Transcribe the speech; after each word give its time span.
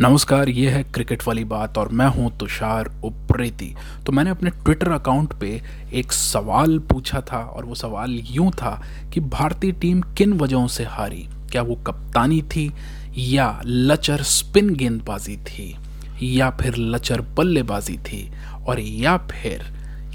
नमस्कार, 0.00 0.48
ये 0.48 0.70
है 0.70 0.82
क्रिकेट 0.84 1.22
वाली 1.26 1.42
बात 1.44 1.76
और 1.78 1.88
मैं 1.88 2.06
हूँ 2.06 2.30
तुषार 2.38 2.90
उप्रेती। 3.04 3.66
तो 4.06 4.12
मैंने 4.12 4.30
अपने 4.30 4.50
ट्विटर 4.52 4.90
अकाउंट 4.92 5.32
पे 5.40 5.50
एक 5.94 6.12
सवाल 6.12 6.78
पूछा 6.90 7.20
था 7.20 7.38
और 7.38 7.64
वो 7.64 7.74
सवाल 7.74 8.18
यूँ 8.30 8.50
था 8.52 8.70
कि 9.12 9.20
भारतीय 9.20 9.72
टीम 9.72 10.00
किन 10.18 10.32
वजहों 10.32 10.66
से 10.66 10.84
हारी? 10.84 11.22
क्या 11.52 11.62
वो 11.62 11.74
कप्तानी 11.86 12.40
थी 12.42 12.70
या 13.18 13.48
लचर 13.66 14.22
स्पिन 14.22 14.74
गेंदबाजी 14.74 15.36
थी 15.38 15.74
या 16.22 16.50
फिर 16.52 16.76
लचर 16.76 17.20
बल्लेबाजी 17.36 17.96
थी 18.00 18.28
और 18.66 18.80
या 18.80 19.16
फिर 19.30 19.64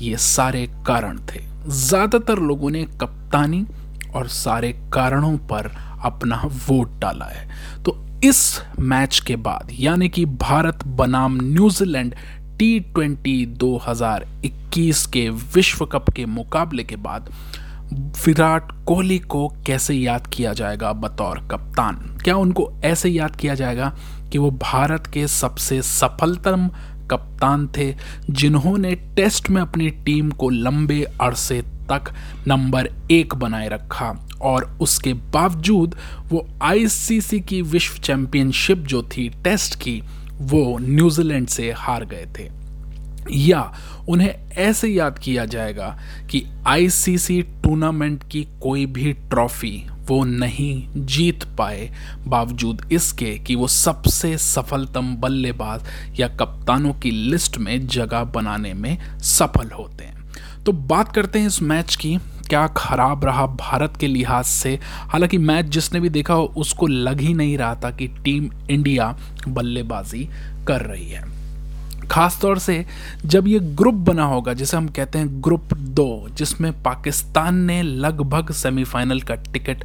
ये 0.02 0.18
सारे 0.18 0.66
कारण 0.88 1.20
थे? 1.26 1.42
ज़्यादातर 1.68 2.40
लोगों 2.42 2.72
ने 2.72 2.84
कप्तानी 3.02 3.66
और 4.16 4.28
सारे 4.28 4.74
कारणों 4.94 5.38
पर 5.48 5.72
अपना 6.04 6.42
वोट 6.68 7.00
डाला 7.00 7.26
है। 7.26 7.48
तो 7.84 7.98
इस 8.24 8.40
मैच 8.80 9.20
के 9.20 9.36
बाद, 9.36 9.68
यानी 9.72 10.08
कि 10.10 10.26
भारत 10.26 10.84
बनाम 10.88 11.38
न्यूजीलैंड 11.42 12.16
टी 12.60 12.80
ट्वेंटी 12.80 13.46
दो 13.46 13.76
हज़ार 13.88 14.26
इक्कीस 14.46 15.06
के 15.06 15.30
विश्व 15.30 15.86
कप 15.86 16.10
के 16.10 16.26
मुकाबले 16.26 16.84
के 16.84 16.96
बाद, 16.96 17.30
विराट 18.26 18.72
कोहली 18.88 19.20
को 19.20 19.48
कैसे 19.68 19.94
याद 19.94 20.28
किया 20.28 20.54
जाएगा 20.54 20.92
बतौर 20.94 21.40
कप्तान? 21.52 21.96
क्या 22.24 22.36
उनको 22.36 22.72
ऐसे 22.84 23.10
याद 23.10 23.36
किया 23.36 23.56
जाएगा 23.56 23.94
कि 24.32 24.38
वो 24.38 24.52
भारत 24.52 25.08
के 25.08 25.28
सबसे 25.28 25.82
सफलतम 25.82 26.70
कप्तान 27.12 27.68
थे, 27.78 27.94
जिन्होंने 28.30 28.96
टेस्ट 29.16 29.50
में 29.50 29.62
अपनी 29.62 29.90
टीम 30.06 30.32
को 30.32 30.50
लंबे 30.50 31.04
अरसे 31.22 31.62
तक 31.90 32.14
नंबर 32.48 32.90
एक 33.12 33.36
बनाए 33.36 33.70
रखा। 33.70 34.28
और 34.42 34.78
उसके 34.82 35.14
बावजूद 35.14 35.96
वो 36.30 36.48
आईसीसी 36.62 37.40
की 37.40 37.62
विश्व 37.62 38.02
चैंपियनशिप 38.02 38.78
जो 38.78 39.04
थी 39.04 39.30
टेस्ट 39.30 39.76
की, 39.76 40.04
वो 40.34 40.78
न्यूजीलैंड 40.82 41.48
से 41.48 41.72
हार 41.72 42.06
गए 42.06 42.28
थे। 42.40 42.60
या 43.32 43.74
उन्हें 44.10 44.52
ऐसे 44.52 44.88
याद 44.88 45.20
किया 45.20 45.46
जाएगा 45.46 46.00
कि 46.30 46.46
आईसीसी 46.68 47.42
टूर्नामेंट 47.42 48.24
की 48.32 48.44
कोई 48.44 48.86
भी 48.86 49.14
ट्रॉफी 49.14 49.86
वो 49.90 50.24
नहीं 50.24 50.88
जीत 50.96 51.44
पाए, 51.44 51.92
बावजूद 52.28 52.90
इसके 52.92 53.38
कि 53.38 53.56
वो 53.56 53.68
सबसे 53.68 54.38
सफलतम 54.38 55.16
बल्लेबाज 55.16 55.84
या 56.20 56.28
कप्तानों 56.28 56.94
की 56.94 57.12
लिस्ट 57.12 57.58
में 57.58 57.88
जगह 57.88 58.24
बनाने 58.24 58.74
में 58.74 59.20
सफल 59.20 59.70
होते 59.72 60.04
हैं। 60.04 60.19
तो 60.66 60.72
बात 60.72 61.16
करते 61.16 61.40
हैं 61.40 61.48
इस 61.48 61.62
मैच 61.62 61.96
की, 61.96 62.18
क्या 62.50 62.68
खराब 62.68 63.26
रहा 63.26 63.46
भारत 63.46 63.98
के 64.00 64.08
लिहाज 64.08 64.46
से? 64.46 64.80
हालाँकि 64.84 65.38
मैच 65.38 65.66
जिसने 65.66 66.00
भी 66.00 66.10
देखा 66.10 66.34
हो, 66.34 66.54
उसको 66.58 66.88
लग 66.88 67.20
ही 67.22 67.34
नहीं 67.34 67.58
रहा 67.58 67.76
था 67.76 67.92
कि 67.92 68.08
टीम 68.08 68.50
इंडिया 68.70 69.18
बल्लेबाजी 69.48 70.30
कर 70.68 70.82
रही 70.82 71.10
है। 71.10 71.24
खास 72.12 72.40
तौर 72.42 72.60
से 72.60 72.86
जब 73.26 73.48
ये 73.48 73.60
ग्रुप 73.60 73.94
बना 73.94 74.24
होगा, 74.24 74.54
जिसे 74.54 74.78
हम 74.78 74.88
कहते 74.88 75.20
हैं 75.20 75.44
ग्रुप 75.44 75.74
दो, 75.74 76.28
जिसमें 76.34 76.84
पाकिस्तान 76.84 77.56
ने 77.56 77.82
लगभग 77.84 78.52
सेमीफाइनल 78.52 79.22
का 79.22 79.36
टिकट 79.36 79.84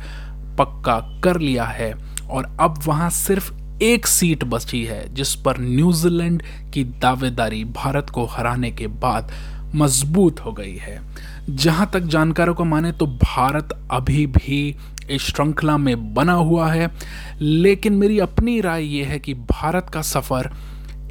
पक्का 0.58 1.20
कर 1.24 1.40
लिया 1.40 1.64
है, 1.64 1.94
और 2.30 2.56
अब 2.60 2.82
वहाँ 2.86 3.10
सिर्फ़ 3.10 3.52
एक 3.82 4.06
सीट 4.06 4.44
बची 4.44 4.84
है, 4.84 5.14
जिस 5.14 5.34
पर 5.34 5.58
न्यूजीलैंड 5.58 6.42
की 6.74 6.84
दावेदारी 6.84 7.64
भारत 7.64 8.10
को 8.10 8.26
हराने 8.26 8.70
के 8.70 8.86
बाद 8.86 9.32
मज़बूत 9.74 10.40
हो 10.40 10.52
गई 10.52 10.76
है। 10.76 11.00
जहाँ 11.50 11.90
तक 11.92 12.00
जानकारों 12.06 12.54
को 12.54 12.64
माने 12.64 12.92
तो 12.92 13.06
भारत 13.06 13.78
अभी 13.90 14.26
भी 14.26 14.76
इस 15.10 15.22
श्रृंखला 15.22 15.76
में 15.76 16.14
बना 16.14 16.32
हुआ 16.32 16.70
है। 16.72 16.90
लेकिन 17.40 17.92
मेरी 17.92 18.18
अपनी 18.18 18.60
राय 18.60 18.84
यह 18.96 19.08
है 19.08 19.18
कि 19.18 19.34
भारत 19.34 19.90
का 19.94 20.02
सफ़र 20.02 20.50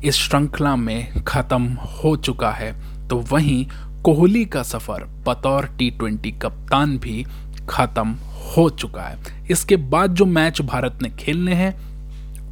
इस 0.04 0.16
श्रृंखला 0.16 0.76
में 0.76 1.24
ख़त्म 1.28 1.78
हो 1.96 2.16
चुका 2.16 2.52
है। 2.52 2.72
तो 3.08 3.20
वहीं 3.32 3.66
कोहली 4.04 4.46
का 4.46 4.64
सफ़र 4.64 5.04
बतौर 5.28 5.66
टी 5.78 5.90
ट्वेंटी 5.92 6.32
कप्तान 6.32 6.98
भी 6.98 7.26
ख़त्म 7.70 8.16
हो 8.48 8.70
चुका 8.70 9.02
है। 9.02 9.46
इसके 9.52 9.76
बाद 9.76 10.16
जो 10.16 10.26
मैच 10.26 10.62
भारत 10.62 11.00
ने 11.02 11.10
खेलने 11.10 11.54
हैं, 11.54 11.76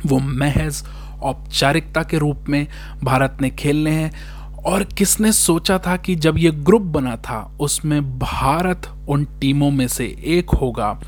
वो 0.05 0.19
महज 0.19 0.83
औपचारिकता 1.22 2.03
के 2.03 2.17
रूप 2.17 2.45
में 2.49 2.67
भारत 3.03 3.38
ने 3.41 3.49
खेलने 3.49 3.91
हैं। 3.91 4.11
और 4.66 4.83
किसने 4.83 5.31
सोचा 5.31 5.77
था 5.77 5.97
कि 5.97 6.16
जब 6.16 6.38
ये 6.38 6.51
ग्रुप 6.51 6.81
बना 6.81 7.16
था, 7.16 7.57
उसमें 7.61 8.19
भारत 8.19 8.81
उन 9.09 9.25
टीमों 9.25 9.72
में 9.72 9.88
से 9.88 10.05
एक 10.23 10.49
होगा 10.49 11.01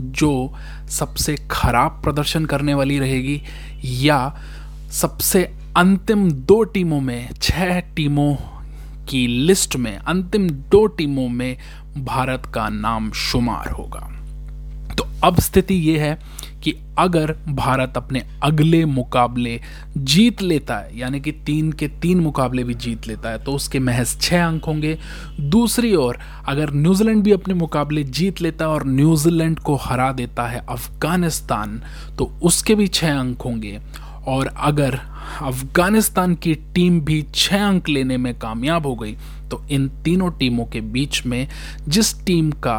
जो 0.00 0.52
सबसे 0.88 1.36
खराब 1.50 2.00
प्रदर्शन 2.04 2.44
करने 2.44 2.74
वाली 2.74 2.98
रहेगी 2.98 3.42
या 3.84 4.40
सबसे 4.90 5.44
अंतिम 5.76 6.30
दो 6.30 6.62
टीमों 6.64 7.00
में, 7.00 7.28
छह 7.42 7.80
टीमों 7.80 8.36
की 9.08 9.26
लिस्ट 9.26 9.76
में, 9.76 9.98
अंतिम 9.98 10.50
दो 10.50 10.86
टीमों 10.86 11.28
में 11.28 11.56
भारत 11.98 12.42
का 12.54 12.68
नाम 12.68 13.12
शुमार 13.12 13.70
होगा। 13.70 14.19
तो 14.98 15.06
अब 15.24 15.38
स्थिति 15.40 15.74
ये 15.74 15.98
है 15.98 16.18
कि 16.62 16.74
अगर 16.98 17.32
भारत 17.48 17.96
अपने 17.96 18.22
अगले 18.42 18.84
मुकाबले 18.84 19.60
जीत 19.96 20.42
लेता 20.42 20.76
है, 20.76 20.98
यानी 20.98 21.20
कि 21.20 21.32
तीन 21.46 21.70
के 21.72 21.88
तीन 22.00 22.20
मुकाबले 22.20 22.64
भी 22.64 22.74
जीत 22.74 23.06
लेता 23.08 23.30
है 23.30 23.42
तो 23.44 23.52
उसके 23.52 23.78
महज 23.78 24.16
छः 24.20 24.46
अंक 24.46 24.64
होंगे। 24.64 24.98
दूसरी 25.40 25.94
ओर, 25.94 26.18
अगर 26.48 26.72
न्यूजीलैंड 26.72 27.22
भी 27.22 27.32
अपने 27.32 27.54
मुकाबले 27.54 28.04
जीत 28.04 28.40
लेता 28.42 28.64
है 28.64 28.70
और 28.70 28.86
न्यूजीलैंड 28.86 29.58
को 29.58 29.76
हरा 29.76 30.10
देता 30.12 30.48
है 30.48 30.64
अफ़गानिस्तान 30.68 31.80
तो 32.18 32.32
उसके 32.42 32.74
भी 32.74 32.86
छः 32.88 33.18
अंक 33.18 33.42
होंगे। 33.42 33.78
और 34.28 34.46
अगर 34.46 35.00
अफ़गानिस्तान 35.42 36.34
की 36.34 36.54
टीम 36.74 37.00
भी 37.00 37.24
छः 37.34 37.66
अंक 37.66 37.88
लेने 37.88 38.16
में 38.16 38.34
कामयाब 38.38 38.86
हो 38.86 38.94
गई 38.94 39.16
तो 39.50 39.62
इन 39.70 39.88
तीनों 40.04 40.30
टीमों 40.30 40.64
के 40.64 40.80
बीच 40.80 41.24
में 41.26 41.46
जिस 41.88 42.14
टीम 42.24 42.50
का 42.64 42.78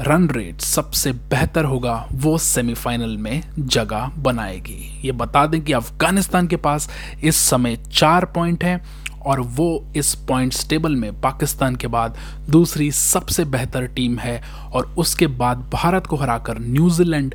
रन 0.00 0.28
रेट 0.30 0.60
सबसे 0.60 1.12
बेहतर 1.12 1.64
होगा, 1.64 2.08
वो 2.12 2.36
सेमीफाइनल 2.38 3.16
में 3.16 3.42
जगह 3.58 4.10
बनाएगी। 4.18 5.00
ये 5.04 5.12
बता 5.12 5.46
दें 5.46 5.60
कि 5.60 5.72
अफ़गानिस्तान 5.72 6.46
के 6.46 6.56
पास 6.56 6.88
इस 7.24 7.36
समय 7.36 7.76
चार 7.92 8.24
पॉइंट 8.24 8.64
हैं 8.64 8.80
और 9.20 9.40
वो 9.40 9.84
इस 9.96 10.14
पॉइंट्स 10.28 10.68
टेबल 10.68 10.96
में 10.96 11.20
पाकिस्तान 11.20 11.76
के 11.76 11.86
बाद 11.86 12.16
दूसरी 12.50 12.90
सबसे 12.90 13.44
बेहतर 13.44 13.86
टीम 13.86 14.18
है 14.18 14.40
और 14.72 14.94
उसके 14.98 15.26
बाद 15.26 15.70
भारत 15.72 16.06
को 16.06 16.16
हराकर 16.16 16.58
न्यूजीलैंड 16.58 17.34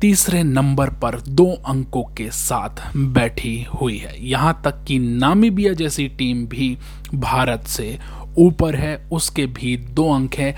तीसरे 0.00 0.42
नंबर 0.42 0.90
पर 0.90 1.20
दो 1.20 1.50
अंकों 1.66 2.02
के 2.16 2.30
साथ 2.30 2.96
बैठी 2.96 3.66
हुई 3.74 3.96
है। 3.96 4.14
यहाँ 4.28 4.60
तक 4.64 4.84
कि 4.84 4.98
नामीबिया 4.98 5.72
जैसी 5.72 6.08
टीम 6.08 6.46
भी 6.46 6.76
भारत 7.14 7.66
से 7.66 7.98
ऊपर 8.38 8.76
है, 8.76 8.96
उसके 9.12 9.46
भी 9.46 9.76
दो 9.76 10.10
अंक 10.12 10.34
हैं। 10.34 10.54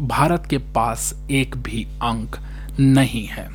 भारत 0.00 0.46
के 0.50 0.58
पास 0.58 1.14
एक 1.30 1.56
भी 1.56 1.84
अंक 1.84 2.36
नहीं 2.80 3.26
है। 3.26 3.48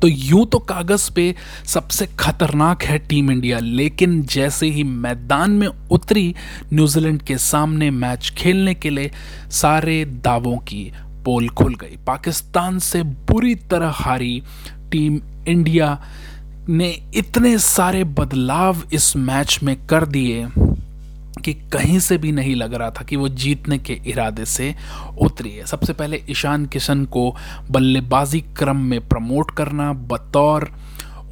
तो 0.00 0.08
यूँ 0.08 0.46
तो 0.46 0.58
कागज़ 0.58 1.10
पे 1.12 1.34
सबसे 1.64 2.06
खतरनाक 2.18 2.82
है 2.82 2.98
टीम 2.98 3.30
इंडिया, 3.30 3.58
लेकिन 3.58 4.22
जैसे 4.22 4.66
ही 4.66 4.84
मैदान 4.84 5.50
में 5.50 5.66
उतरी 5.66 6.34
न्यूजीलैंड 6.72 7.22
के 7.22 7.38
सामने 7.38 7.90
मैच 7.90 8.32
खेलने 8.38 8.74
के 8.74 8.90
लिए, 8.90 9.10
सारे 9.50 10.04
दावों 10.04 10.56
की 10.56 10.92
पोल 11.24 11.48
खुल 11.48 11.74
गई। 11.74 11.96
पाकिस्तान 12.06 12.78
से 12.78 13.02
बुरी 13.02 13.54
तरह 13.54 13.90
हारी 13.94 14.42
टीम 14.90 15.20
इंडिया 15.48 16.04
ने 16.68 16.88
इतने 17.14 17.58
सारे 17.58 18.04
बदलाव 18.04 18.82
इस 18.92 19.16
मैच 19.16 19.60
में 19.62 19.86
कर 19.86 20.06
दिए। 20.06 20.46
कि 21.44 21.54
कहीं 21.72 21.98
से 21.98 22.18
भी 22.18 22.32
नहीं 22.32 22.54
लग 22.56 22.74
रहा 22.74 22.90
था 22.90 23.04
कि 23.04 23.16
वो 23.16 23.28
जीतने 23.28 23.78
के 23.78 24.00
इरादे 24.06 24.44
से 24.44 24.74
उतरी 25.20 25.50
है। 25.50 25.66
सबसे 25.66 25.92
पहले 25.92 26.22
ईशान 26.30 26.66
किशन 26.66 27.04
को 27.04 27.34
बल्लेबाजी 27.70 28.40
क्रम 28.56 28.76
में 28.76 29.08
प्रमोट 29.08 29.50
करना, 29.50 29.92
बतौर 29.92 30.70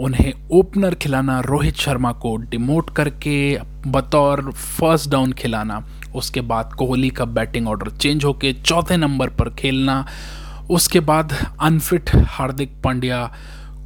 उन्हें 0.00 0.32
ओपनर 0.53 0.95
खिलाना, 0.95 1.41
रोहित 1.41 1.77
शर्मा 1.77 2.12
को 2.12 2.36
डिमोट 2.36 2.91
करके 2.97 3.59
बतौर 3.86 4.51
फ़र्स्ट 4.53 5.10
डाउन 5.10 5.33
खिलाना, 5.33 5.84
उसके 6.15 6.41
बाद 6.41 6.72
कोहली 6.72 7.10
का 7.10 7.24
बैटिंग 7.24 7.68
ऑर्डर 7.68 7.91
चेंज 7.91 8.24
होके 8.24 8.53
चौथे 8.53 8.97
नंबर 8.97 9.30
पर 9.30 9.51
खेलना, 9.51 10.04
उसके 10.71 11.01
बाद 11.01 11.33
अनफिट 11.60 12.10
हार्दिक 12.16 12.72
पांड्या 12.84 13.30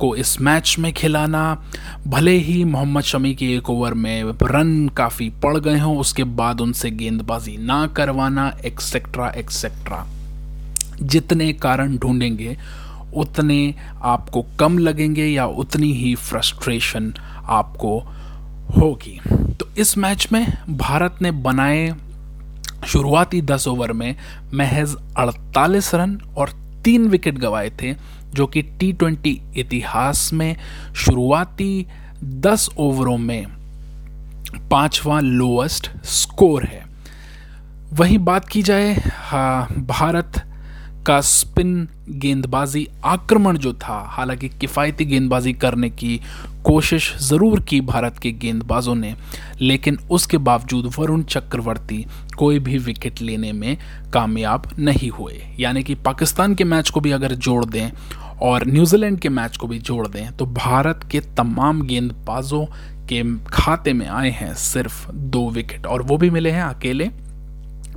को 0.01 0.15
इस 0.17 0.41
मैच 0.41 0.77
में 0.79 0.93
खिलाना। 0.93 1.65
भले 2.07 2.37
ही 2.39 2.65
मोहम्मद 2.65 3.03
शमी 3.03 3.35
के 3.35 3.47
एक 3.57 3.71
ओवर 3.71 3.95
में 3.95 4.25
रन 4.43 4.89
काफ़ी 4.89 5.31
पड़ 5.43 5.57
गए 5.59 5.79
हों, 5.79 5.97
उसके 5.99 6.25
बाद 6.25 6.61
उनसे 6.61 6.91
गेंदबाजी 6.91 7.57
ना 7.57 7.87
करवाना 7.87 8.53
एक्सेट्रा 8.65 9.29
एक्सेट्रा 9.29 10.07
जितने 11.03 11.53
कारण 11.53 11.97
ढूंढेंगे, 11.99 12.57
उतने 13.17 13.75
आपको 14.03 14.45
कम 14.59 14.79
लगेंगे 14.79 15.27
या 15.27 15.47
उतनी 15.47 15.93
ही 15.93 16.15
फ्रस्ट्रेशन 16.15 17.13
आपको 17.45 17.99
होगी। 18.79 19.21
तो 19.31 19.69
इस 19.79 19.97
मैच 19.99 20.29
में 20.33 20.47
भारत 20.71 21.19
ने 21.23 21.31
बनाए 21.31 21.95
शुरुआती 22.87 23.41
दस 23.43 23.69
ओवर 23.69 23.93
में 23.93 24.15
महज 24.55 24.97
48 25.17 25.95
रन 25.95 26.21
और 26.37 26.51
तीन 26.85 27.09
विकेट 27.09 27.39
गवाए 27.39 27.71
थे 27.83 27.95
जो 28.35 28.47
कि 28.47 28.63
टी 28.63 28.93
ट्वेंटी 28.93 29.41
इतिहास 29.57 30.33
में 30.33 30.57
शुरुआती 30.97 31.87
10 32.25 32.69
ओवरों 32.79 33.19
में 33.19 33.47
पांचवा 34.71 35.21
लोएस्ट 35.21 35.91
स्कोर 36.05 36.65
है। 36.65 36.85
वहीं 37.93 38.19
बात 38.19 38.49
की 38.49 38.63
जाए 38.63 38.95
हाँ, 39.13 39.69
भारत 39.69 40.43
का 41.07 41.21
स्पिन 41.21 41.89
गेंदबाजी 42.09 42.87
आक्रमण 43.05 43.57
जो 43.57 43.73
था, 43.75 43.99
हालाँकि 44.09 44.49
किफ़ायती 44.51 45.05
गेंदबाजी 45.05 45.53
करने 45.53 45.91
की 45.91 46.21
कोशिश 46.65 47.13
ज़रूर 47.21 47.61
की 47.61 47.81
भारत 47.81 48.19
के 48.19 48.31
गेंदबाजों 48.33 48.95
ने, 48.95 49.15
लेकिन 49.61 49.99
उसके 50.11 50.39
बावजूद 50.39 50.91
वरुण 50.99 51.23
चक्रवर्ती 51.23 52.05
कोई 52.37 52.59
भी 52.59 52.79
विकेट 52.79 53.21
लेने 53.23 53.53
में 53.53 53.77
कामयाब 54.13 54.69
नहीं 54.79 55.11
हुए। 55.11 55.41
यानी 55.61 55.83
कि 55.83 55.95
पाकिस्तान 55.95 56.55
के 56.55 56.65
मैच 56.65 56.91
को 56.91 57.01
भी 57.01 57.11
अगर 57.11 57.35
जोड़ 57.37 57.65
दें 57.65 57.91
और 58.43 58.67
न्यूजीलैंड 58.67 59.19
के 59.21 59.29
मैच 59.29 59.57
को 59.57 59.67
भी 59.67 59.79
जोड़ 59.79 60.07
दें 60.07 60.37
तो 60.37 60.47
भारत 60.47 61.09
के 61.11 61.21
तमाम 61.37 61.83
गेंदबाजों 61.83 62.65
के 63.09 63.23
खाते 63.47 63.93
में 63.93 64.07
आए 64.07 64.31
हैं 64.31 64.55
सिर्फ़ 64.55 65.11
दो 65.13 65.49
विकेट। 65.51 65.87
और 65.87 66.03
वो 66.03 66.17
भी 66.17 66.31
मिले 66.31 66.51
हैं 66.51 66.63
अकेले, 66.63 67.11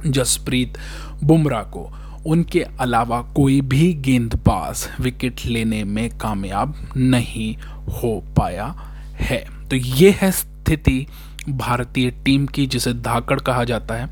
जसप्रीत 0.08 0.78
बुमराह 1.24 1.64
को। 1.64 1.90
उनके 2.28 2.66
अलावा 2.80 3.22
कोई 3.22 3.62
भी 3.62 3.94
गेंदबाज 3.94 4.90
विकेट 5.00 5.46
लेने 5.46 5.84
में 5.84 6.18
कामयाब 6.18 6.76
नहीं 6.98 7.58
हो 7.94 8.24
पाया 8.38 8.66
है। 9.14 9.68
तो 9.70 9.76
ये 9.76 10.12
है 10.22 10.32
स्थिति 10.32 11.08
भारतीय 11.50 12.12
टीम 12.12 12.46
की, 12.46 12.68
जिसे 12.68 12.94
धाकड़ 12.94 13.40
कहा 13.40 13.64
जाता 13.64 13.96
है। 13.96 14.10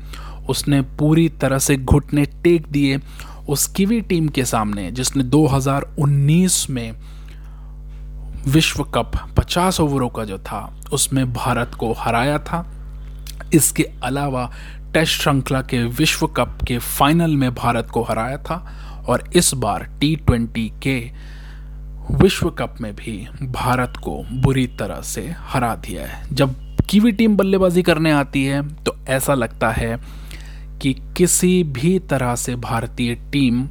उसने 0.48 0.82
पूरी 0.82 1.28
तरह 1.28 1.58
से 1.58 1.76
घुटने 1.76 2.24
टेक 2.24 2.66
दिए 2.70 3.00
उस 3.48 3.66
कीवी 3.66 4.00
टीम 4.00 4.28
के 4.28 4.44
सामने, 4.44 4.90
जिसने 4.90 5.22
2019 5.22 6.70
में 6.70 6.92
विश्व 8.48 8.82
कप 8.84 9.12
50 9.38 9.80
ओवरों 9.80 10.08
का 10.08 10.24
जो 10.24 10.38
था, 10.38 10.80
उसमें 10.92 11.32
भारत 11.32 11.74
को 11.74 11.92
हराया 11.92 12.38
था। 12.38 12.75
इसके 13.54 13.82
अलावा 14.02 14.52
टेस्ट 14.92 15.22
श्रृंखला 15.22 15.60
के 15.60 15.84
विश्व 15.84 16.26
कप 16.26 16.58
के 16.66 16.78
फाइनल 16.78 17.36
में 17.36 17.54
भारत 17.54 17.90
को 17.90 18.02
हराया 18.02 18.36
था 18.36 18.72
और 19.08 19.30
इस 19.36 19.54
बार 19.54 19.82
टी 20.00 20.16
ट्वेंटी 20.16 20.72
के 20.82 21.10
विश्व 22.10 22.50
कप 22.50 22.74
में 22.80 22.96
भी 22.96 23.28
भारत 23.42 23.92
को 23.96 24.24
बुरी 24.32 24.66
तरह 24.66 25.00
से 25.00 25.34
हरा 25.38 25.74
दिया 25.74 26.06
है। 26.06 26.34
जब 26.34 26.76
कीवी 26.88 27.12
टीम 27.12 27.36
बल्लेबाजी 27.36 27.82
करने 27.82 28.10
आती 28.12 28.44
है 28.44 28.74
तो 28.84 28.96
ऐसा 29.08 29.34
लगता 29.34 29.70
है 29.70 29.98
कि 30.82 30.94
किसी 31.16 31.62
भी 31.62 31.98
तरह 31.98 32.34
से 32.36 32.56
भारतीय 32.56 33.14
टीम 33.14 33.68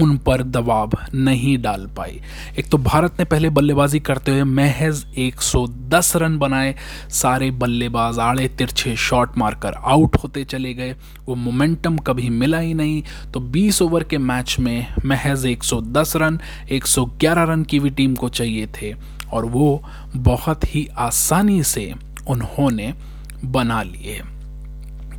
उन 0.00 0.18
पर 0.18 0.42
दबाव 0.42 0.90
नहीं 1.14 1.62
डाल 1.62 1.86
पाई। 1.96 2.20
एक 2.58 2.68
तो 2.68 2.78
भारत 2.78 3.12
ने 3.18 3.24
पहले 3.24 3.50
बल्लेबाजी 3.50 4.00
करते 4.00 4.30
हुए 4.30 4.42
महज 4.42 5.06
110 5.18 6.16
रन 6.16 6.38
बनाए, 6.38 6.74
सारे 7.10 7.50
बल्लेबाज 7.50 8.18
आड़े 8.18 8.48
तिरछे 8.48 8.96
शॉट 8.96 9.38
मारकर 9.38 9.74
आउट 9.74 10.16
होते 10.16 10.44
चले 10.44 10.74
गए। 10.74 10.96
वो 11.26 11.34
मोमेंटम 11.34 11.98
कभी 11.98 12.28
मिला 12.28 12.58
ही 12.58 12.74
नहीं। 12.74 13.02
तो 13.34 13.40
20 13.40 13.82
ओवर 13.82 14.04
के 14.04 14.18
मैच 14.18 14.56
में 14.60 14.86
महज 15.06 15.46
110 15.46 16.12
रन 16.16 16.40
111 16.70 17.44
रन 17.44 17.62
की 17.62 17.80
भी 17.80 17.90
टीम 17.90 18.14
को 18.14 18.28
चाहिए 18.28 18.66
थे। 18.66 19.20
और 19.32 19.44
वो 19.44 19.82
बहुत 20.16 20.74
ही 20.74 20.88
आसानी 20.98 21.62
से 21.62 21.94
उन्होंने 22.28 22.94
बना 23.44 23.82
लिए। 23.82 24.20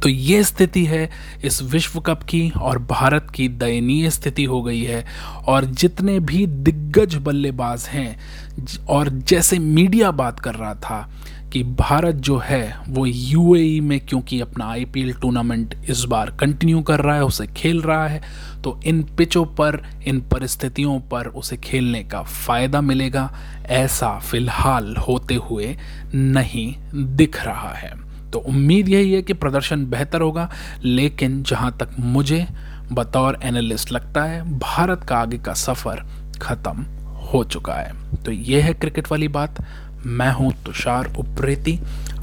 तो 0.03 0.09
ये 0.09 0.43
स्थिति 0.43 0.85
है 0.85 1.09
इस 1.45 1.61
विश्व 1.63 1.99
कप 1.99 2.23
की 2.23 2.49
और 2.51 2.79
भारत 2.81 3.27
की 3.35 3.47
दयनीय 3.49 4.09
स्थिति 4.09 4.43
हो 4.43 4.61
गई 4.63 4.83
है। 4.83 5.05
और 5.47 5.65
जितने 5.65 6.19
भी 6.19 6.45
दिग्गज 6.47 7.15
बल्लेबाज 7.15 7.87
हैं 7.87 8.85
और 8.89 9.09
जैसे 9.09 9.59
मीडिया 9.59 10.11
बात 10.11 10.39
कर 10.39 10.55
रहा 10.55 10.73
था 10.75 11.09
कि 11.53 11.63
भारत 11.63 12.15
जो 12.15 12.37
है, 12.37 12.75
वो 12.87 13.05
यूएई 13.05 13.79
में 13.79 13.99
क्योंकि 13.99 14.39
अपना 14.41 14.65
आईपीएल 14.65 15.13
टूर्नामेंट 15.13 15.75
इस 15.89 16.03
बार 16.03 16.29
कंटिन्यू 16.31 16.81
कर 16.81 17.01
रहा 17.01 17.15
है, 17.15 17.23
उसे 17.23 17.47
खेल 17.47 17.81
रहा 17.81 18.07
है 18.07 18.21
तो 18.63 18.79
इन 18.85 19.01
पिचों 19.17 19.45
पर, 19.45 19.81
इन 20.07 20.21
परिस्थितियों 20.21 20.99
पर 21.01 21.27
उसे 21.27 21.57
खेलने 21.57 22.03
का 22.03 22.21
फ़ायदा 22.23 22.81
मिलेगा, 22.81 23.31
ऐसा 23.65 24.17
फ़िलहाल 24.19 24.95
होते 24.97 25.35
हुए 25.35 25.75
नहीं 26.15 26.73
दिख 27.15 27.43
रहा 27.45 27.73
है। 27.73 28.10
तो 28.33 28.39
उम्मीद 28.39 28.89
यही 28.89 29.11
है 29.13 29.21
कि 29.21 29.33
प्रदर्शन 29.33 29.85
बेहतर 29.85 30.21
होगा, 30.21 30.49
लेकिन 30.83 31.41
जहाँ 31.43 31.71
तक 31.79 31.95
मुझे 31.99 32.45
बतौर 32.91 33.39
एनालिस्ट 33.43 33.91
लगता 33.91 34.23
है, 34.23 34.41
भारत 34.59 35.03
का 35.03 35.17
आगे 35.17 35.37
का 35.37 35.53
सफ़र 35.53 36.03
ख़त्म 36.41 36.85
हो 37.23 37.43
चुका 37.43 37.73
है। 37.73 38.23
तो 38.23 38.31
ये 38.31 38.61
है 38.61 38.73
क्रिकेट 38.73 39.11
वाली 39.11 39.27
बात। 39.29 39.63
मैं 40.05 40.31
हूँ 40.33 40.51
तुषार 40.65 41.13
उप्रेती। 41.19 41.79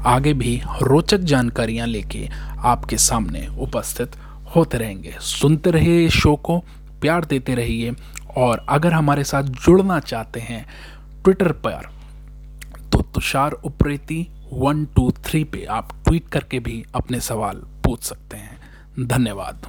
आगे 0.06 0.32
भी 0.34 0.60
रोचक 0.82 1.19
जानकारियाँ 1.19 1.87
लेके 1.87 2.26
आपके 2.61 2.96
सामने 2.99 3.46
उपस्थित 3.58 4.16
होते 4.56 4.78
रहेंगे। 4.78 5.14
सुनते 5.20 5.70
रहिए 5.70 6.04
इस 6.06 6.12
शो 6.12 6.34
को, 6.37 6.58
प्यार 7.00 7.25
देते 7.25 7.54
रहिए, 7.54 7.94
और 8.37 8.64
अगर 8.69 8.93
हमारे 8.93 9.25
साथ 9.25 9.43
जुड़ना 9.43 9.99
चाहते 10.00 10.40
हैं 10.40 10.64
ट्विटर 11.25 11.52
पर 11.64 11.88
तो 12.93 13.00
Tushar 13.14 13.52
Upreti 13.52 14.26
one 14.52 14.84
two 14.86 15.10
three 15.10 15.44
पे 15.44 15.64
आप 15.64 15.88
ट्वीट 16.04 16.28
करके 16.28 16.60
भी 16.60 16.84
अपने 16.94 17.20
सवाल 17.20 17.56
पूछ 17.56 18.02
सकते 18.02 18.36
हैं। 18.36 18.60
धन्यवाद। 19.00 19.66